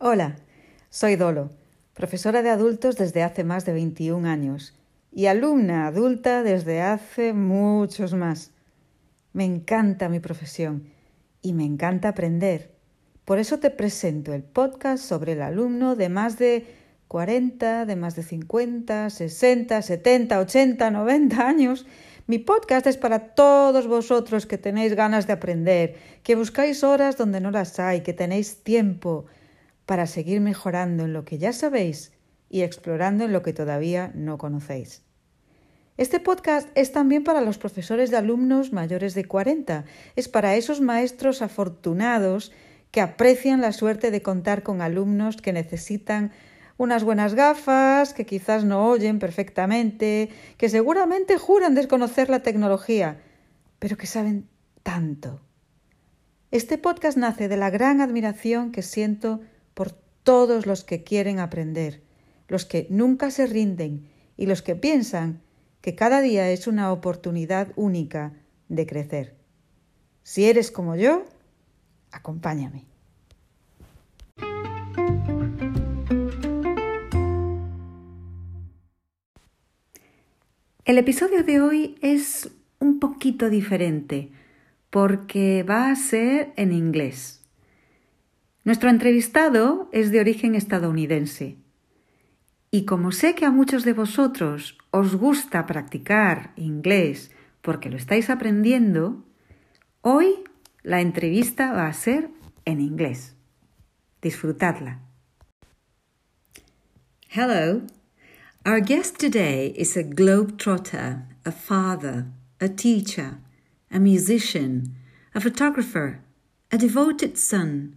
[0.00, 0.36] Hola,
[0.90, 1.50] soy Dolo,
[1.92, 4.72] profesora de adultos desde hace más de 21 años
[5.10, 8.52] y alumna adulta desde hace muchos más.
[9.32, 10.84] Me encanta mi profesión
[11.42, 12.70] y me encanta aprender.
[13.24, 16.64] Por eso te presento el podcast sobre el alumno de más de
[17.08, 21.86] 40, de más de 50, 60, 70, 80, 90 años.
[22.28, 27.40] Mi podcast es para todos vosotros que tenéis ganas de aprender, que buscáis horas donde
[27.40, 29.26] no las hay, que tenéis tiempo
[29.88, 32.12] para seguir mejorando en lo que ya sabéis
[32.50, 35.02] y explorando en lo que todavía no conocéis.
[35.96, 40.82] Este podcast es también para los profesores de alumnos mayores de 40, es para esos
[40.82, 42.52] maestros afortunados
[42.90, 46.32] que aprecian la suerte de contar con alumnos que necesitan
[46.76, 53.22] unas buenas gafas, que quizás no oyen perfectamente, que seguramente juran desconocer la tecnología,
[53.78, 54.50] pero que saben
[54.82, 55.40] tanto.
[56.50, 59.40] Este podcast nace de la gran admiración que siento
[60.28, 62.02] todos los que quieren aprender,
[62.48, 65.40] los que nunca se rinden y los que piensan
[65.80, 68.34] que cada día es una oportunidad única
[68.68, 69.36] de crecer.
[70.24, 71.24] Si eres como yo,
[72.12, 72.84] acompáñame.
[80.84, 84.30] El episodio de hoy es un poquito diferente
[84.90, 87.37] porque va a ser en inglés.
[88.68, 91.56] Nuestro entrevistado es de origen estadounidense.
[92.70, 97.30] Y como sé que a muchos de vosotros os gusta practicar inglés
[97.62, 99.24] porque lo estáis aprendiendo,
[100.02, 100.44] hoy
[100.82, 102.28] la entrevista va a ser
[102.66, 103.36] en inglés.
[104.20, 105.00] Disfrutadla.
[107.30, 107.86] Hello.
[108.66, 112.26] Our guest today is a globetrotter, a father,
[112.60, 113.38] a teacher,
[113.90, 114.94] a musician,
[115.32, 116.20] a photographer,
[116.70, 117.96] a devoted son,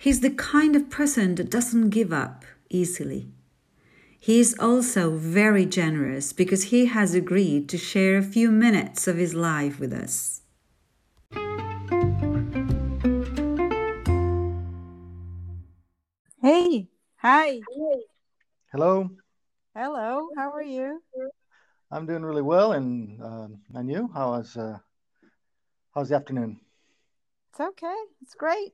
[0.00, 3.28] He's the kind of person that doesn't give up easily.
[4.18, 9.18] He is also very generous because he has agreed to share a few minutes of
[9.18, 10.40] his life with us.
[16.40, 17.60] Hey, hi.
[18.72, 19.10] Hello.
[19.76, 21.02] Hello, how are you?
[21.90, 24.10] I'm doing really well, and um, and you?
[24.14, 24.78] How was uh,
[25.94, 26.58] how's the afternoon?
[27.50, 27.96] It's okay.
[28.22, 28.72] It's great.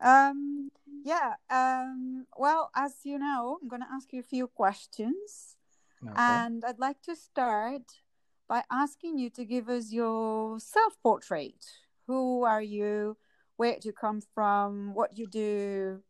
[0.00, 0.70] Um,
[1.04, 1.34] yeah.
[1.50, 5.56] Um, well, as you know, I'm going to ask you a few questions.
[6.02, 6.14] Okay.
[6.16, 7.82] And I'd like to start
[8.48, 11.64] by asking you to give us your self portrait.
[12.06, 13.16] Who are you?
[13.56, 14.94] Where do you come from?
[14.94, 16.02] What do you do?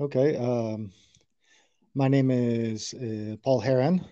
[0.00, 0.36] Okay.
[0.36, 0.92] Um,
[1.94, 4.04] my name is uh, Paul Heron.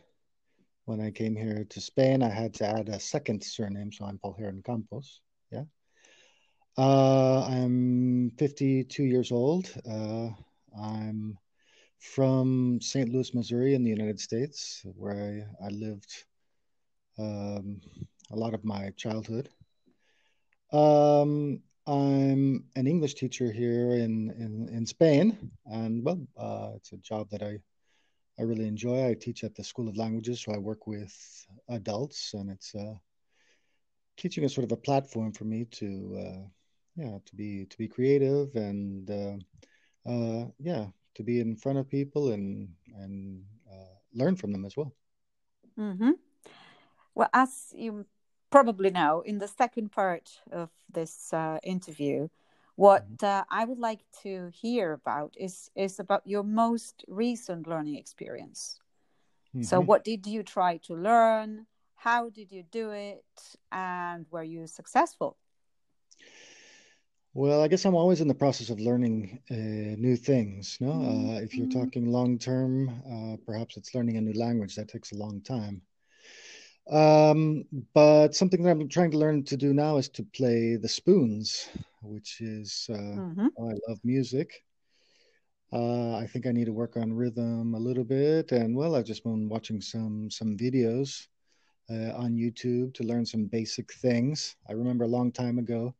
[0.84, 4.18] When I came here to Spain, I had to add a second surname, so I'm
[4.18, 5.20] Paul Heron Campos.
[5.52, 5.62] Yeah.
[6.78, 9.70] Uh, I'm 52 years old.
[9.88, 10.31] Uh,
[10.81, 11.38] I'm
[11.98, 13.08] from St.
[13.10, 16.25] Louis, Missouri, in the United States, where I, I lived
[17.19, 17.80] um,
[18.30, 19.48] a lot of my childhood.
[20.72, 26.98] Um, I'm an English teacher here in, in, in Spain, and well, uh, it's a
[26.98, 27.59] job that I
[28.38, 29.06] I really enjoy.
[29.06, 31.14] I teach at the School of Languages, so I work with
[31.69, 32.94] adults, and it's uh,
[34.16, 36.48] teaching is sort of a platform for me to uh,
[37.00, 39.36] yeah to be to be creative and uh,
[40.10, 44.76] uh, yeah to be in front of people and and uh, learn from them as
[44.76, 44.92] well
[45.78, 46.12] mm-hmm.
[47.14, 48.04] well as you
[48.50, 52.28] probably know in the second part of this uh, interview
[52.76, 53.26] what mm-hmm.
[53.26, 58.78] uh, i would like to hear about is is about your most recent learning experience
[59.54, 59.62] mm-hmm.
[59.62, 63.24] so what did you try to learn how did you do it
[63.72, 65.36] and were you successful
[67.32, 70.76] well, I guess I'm always in the process of learning uh, new things.
[70.80, 71.80] No, uh, if you're mm-hmm.
[71.80, 75.82] talking long term, uh, perhaps it's learning a new language that takes a long time.
[76.91, 77.64] Um,
[77.94, 81.68] but something that I'm trying to learn to do now is to play the spoons,
[82.02, 83.47] which is uh, mm-hmm.
[83.56, 84.64] oh, I love music.
[85.72, 89.04] Uh, I think I need to work on rhythm a little bit, and well, I've
[89.04, 91.28] just been watching some some videos
[91.88, 94.56] uh, on YouTube to learn some basic things.
[94.68, 95.94] I remember a long time ago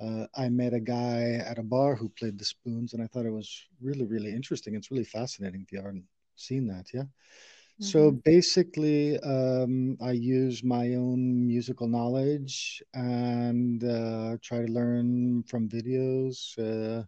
[0.00, 3.26] uh, I met a guy at a bar who played the spoons, and I thought
[3.26, 4.74] it was really, really interesting.
[4.74, 6.04] It's really fascinating if you haven't
[6.36, 7.02] seen that, yeah.
[7.02, 7.84] Mm-hmm.
[7.84, 15.68] So basically, um, I use my own musical knowledge and uh, try to learn from
[15.68, 17.04] videos, uh,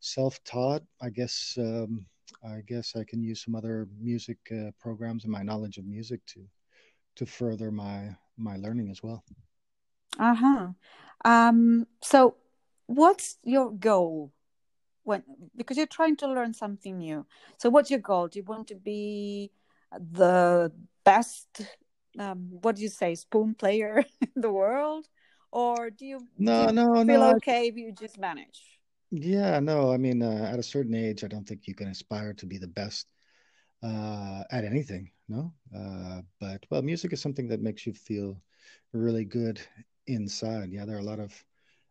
[0.00, 0.82] self-taught.
[1.02, 2.06] I guess um,
[2.44, 6.24] I guess I can use some other music uh, programs and my knowledge of music
[6.26, 6.40] to
[7.16, 9.24] to further my my learning as well.
[10.18, 10.68] Uh huh.
[11.24, 12.36] Um, so,
[12.86, 14.32] what's your goal
[15.04, 15.22] when
[15.56, 17.26] because you're trying to learn something new.
[17.56, 18.28] So what's your goal?
[18.28, 19.50] Do you want to be
[19.92, 20.70] the
[21.04, 21.62] best
[22.18, 25.06] um, what do you say spoon player in the world
[25.50, 28.78] or do you, no do you no feel no okay if you just manage
[29.10, 32.34] yeah no i mean uh, at a certain age i don't think you can aspire
[32.34, 33.06] to be the best
[33.82, 38.40] uh, at anything no uh, but well music is something that makes you feel
[38.92, 39.60] really good
[40.08, 40.70] inside.
[40.72, 41.32] Yeah there are a lot of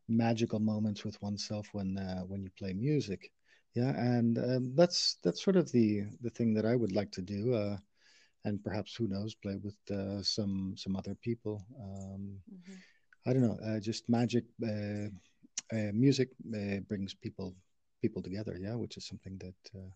[0.07, 3.31] magical moments with oneself when uh, when you play music.
[3.73, 7.21] Yeah and um, that's that's sort of the the thing that i would like to
[7.21, 7.77] do uh,
[8.45, 11.63] and perhaps who knows play with uh, some some other people.
[11.79, 12.77] Um, mm-hmm.
[13.27, 15.09] i don't know uh, just magic uh,
[15.75, 17.53] uh music uh, brings people
[18.01, 19.91] people together yeah which is something that uh,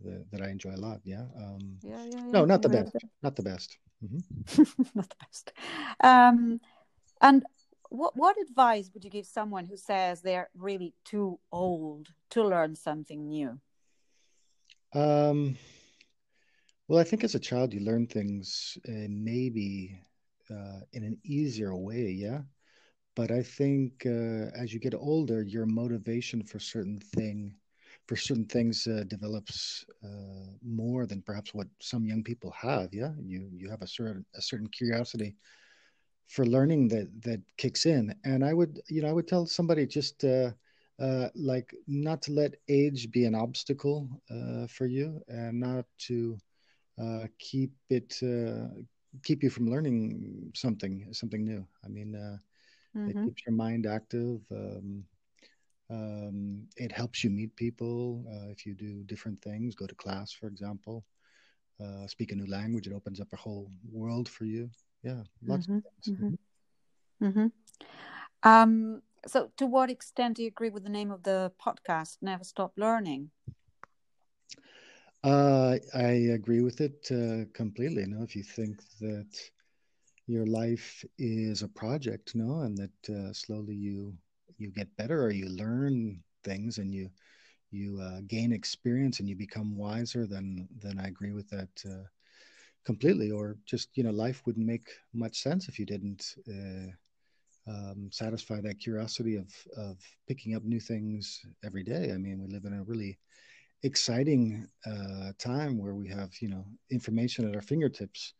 [0.00, 2.96] the, that i enjoy a lot yeah um, yeah, yeah, yeah, no not the best
[3.22, 3.78] not the best.
[4.04, 4.62] Mm-hmm.
[4.94, 5.52] not the best.
[6.00, 6.60] Um,
[7.26, 7.44] and
[7.90, 12.74] what what advice would you give someone who says they're really too old to learn
[12.74, 13.60] something new
[14.94, 15.56] um
[16.88, 19.98] well, I think as a child, you learn things uh, maybe
[20.50, 22.42] uh, in an easier way, yeah.
[23.16, 27.54] But I think uh, as you get older, your motivation for certain thing,
[28.06, 32.94] for certain things, uh, develops uh, more than perhaps what some young people have.
[32.94, 35.34] Yeah, you you have a certain a certain curiosity
[36.28, 39.86] for learning that that kicks in, and I would you know I would tell somebody
[39.86, 40.24] just.
[40.24, 40.50] Uh,
[41.34, 46.38] like not to let age be an obstacle uh, for you and not to
[46.98, 48.68] uh, keep it uh,
[49.22, 51.66] keep you from learning something something new.
[51.84, 52.38] I mean, uh,
[52.98, 53.10] mm-hmm.
[53.10, 54.40] it keeps your mind active.
[54.50, 55.04] Um,
[55.88, 59.74] um, it helps you meet people uh, if you do different things.
[59.74, 61.04] Go to class, for example.
[61.80, 62.86] Uh, speak a new language.
[62.86, 64.70] It opens up a whole world for you.
[65.02, 65.76] Yeah, lots mm-hmm.
[65.76, 66.38] of things.
[67.20, 67.26] Mm-hmm.
[67.26, 67.46] mm-hmm.
[68.42, 72.44] Um, so, to what extent do you agree with the name of the podcast, Never
[72.44, 73.30] Stop Learning?
[75.24, 78.02] Uh, I agree with it uh, completely.
[78.02, 79.50] You know, if you think that
[80.26, 84.14] your life is a project, no, and that uh, slowly you
[84.58, 87.10] you get better or you learn things and you
[87.70, 92.04] you uh, gain experience and you become wiser, then then I agree with that uh,
[92.86, 93.30] completely.
[93.30, 96.36] Or just you know, life wouldn't make much sense if you didn't.
[96.48, 96.92] Uh,
[97.68, 99.98] um, satisfy that curiosity of of
[100.28, 102.12] picking up new things every day.
[102.12, 103.18] I mean, we live in a really
[103.82, 108.34] exciting uh, time where we have you know information at our fingertips.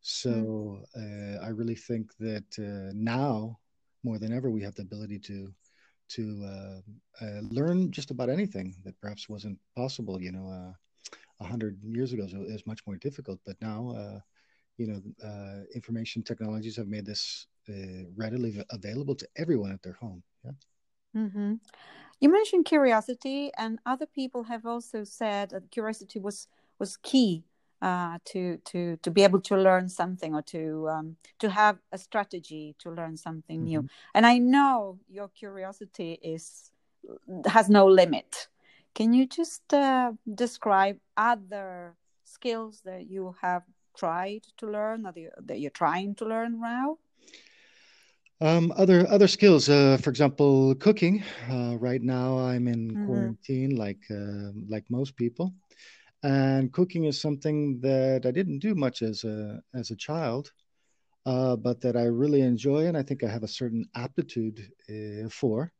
[0.00, 3.58] So uh, I really think that uh, now
[4.02, 5.52] more than ever we have the ability to
[6.06, 10.20] to uh, uh, learn just about anything that perhaps wasn't possible.
[10.20, 10.74] You know,
[11.40, 14.22] uh, a hundred years ago it was much more difficult, but now
[14.76, 15.00] you know
[15.74, 17.46] information technologies have made this
[18.16, 20.22] readily available to everyone at their home.
[20.44, 20.52] Yeah.
[21.16, 21.54] Mm-hmm.
[22.20, 26.48] You mentioned curiosity, and other people have also said that curiosity was
[26.78, 27.44] was key
[27.82, 31.98] uh, to to to be able to learn something or to um, to have a
[31.98, 33.84] strategy to learn something mm-hmm.
[33.84, 33.88] new.
[34.14, 36.70] And I know your curiosity is
[37.46, 38.48] has no limit.
[38.94, 43.62] Can you just uh, describe other skills that you have
[43.96, 46.98] tried to learn that, you, that you're trying to learn now?
[48.40, 51.22] Um, other other skills, uh, for example, cooking.
[51.48, 53.06] Uh, right now, I'm in mm-hmm.
[53.06, 55.54] quarantine, like uh, like most people,
[56.22, 60.50] and cooking is something that I didn't do much as a as a child,
[61.24, 65.28] uh, but that I really enjoy, and I think I have a certain aptitude uh,
[65.30, 65.72] for.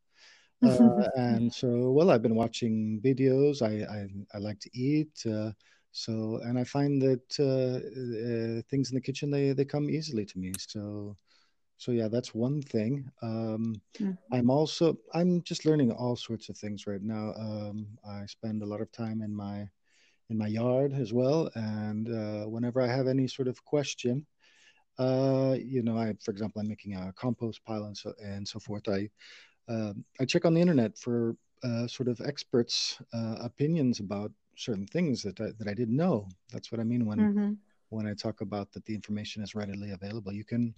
[0.65, 3.61] Uh, and so, well, I've been watching videos.
[3.61, 5.13] I I, I like to eat.
[5.93, 10.53] so, and I find that things in the kitchen they they come easily to me.
[10.59, 11.17] So
[11.77, 14.13] so yeah that's one thing um, mm-hmm.
[14.33, 18.67] i'm also i'm just learning all sorts of things right now um, i spend a
[18.67, 19.69] lot of time in my
[20.31, 24.25] in my yard as well and uh, whenever i have any sort of question
[24.99, 28.59] uh, you know i for example i'm making a compost pile and so and so
[28.59, 29.09] forth i uh,
[29.69, 35.23] i check on the internet for uh, sort of experts uh, opinions about certain things
[35.23, 37.53] that I, that I didn't know that's what i mean when mm-hmm.
[37.89, 40.75] when i talk about that the information is readily available you can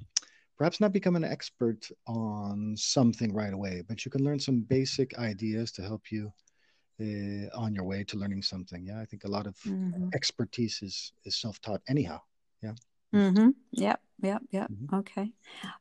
[0.57, 5.19] perhaps not become an expert on something right away, but you can learn some basic
[5.19, 6.33] ideas to help you
[7.01, 8.85] uh, on your way to learning something.
[8.87, 10.09] Yeah, I think a lot of mm-hmm.
[10.15, 12.21] expertise is is self taught anyhow.
[12.63, 12.73] Yeah.
[13.15, 13.51] Mm-hmm.
[13.73, 14.01] Yep.
[14.23, 14.43] Yep.
[14.51, 14.71] Yep.
[14.71, 14.95] Mm-hmm.
[14.97, 15.33] Okay.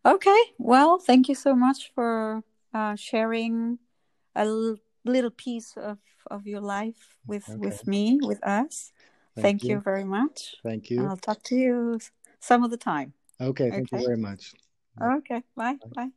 [0.05, 0.41] Okay.
[0.57, 2.43] Well, thank you so much for
[2.75, 3.79] uh, sharing
[4.35, 5.97] a l- little piece of
[6.29, 7.57] of your life with okay.
[7.57, 8.91] with me with us.
[9.35, 9.75] Thank, thank you.
[9.75, 9.79] you.
[9.79, 10.55] very much.
[10.63, 11.05] Thank you.
[11.05, 11.99] I'll talk to you
[12.39, 13.13] some of the time.
[13.39, 13.69] Okay.
[13.69, 14.01] Thank okay.
[14.01, 14.53] you very much.
[15.01, 15.43] Okay.
[15.55, 15.77] Bye.
[15.95, 16.11] Bye.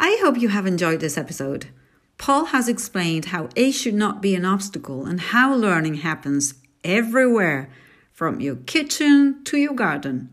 [0.00, 1.66] I hope you have enjoyed this episode.
[2.18, 7.70] Paul has explained how age should not be an obstacle and how learning happens everywhere,
[8.18, 10.28] from your kitchen to your garden.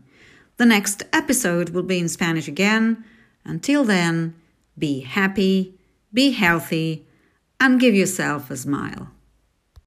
[0.56, 3.04] The next episode will be in Spanish again.
[3.44, 4.34] Until then,
[4.76, 5.78] be happy,
[6.12, 7.06] be healthy,
[7.60, 9.12] and give yourself a smile.